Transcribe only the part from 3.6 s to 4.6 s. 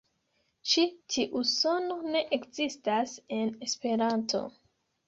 Esperanto.